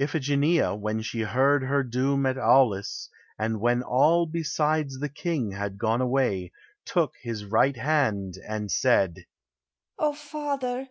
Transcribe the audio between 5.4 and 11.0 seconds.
Had gone away, took his right hand, and said: "O father!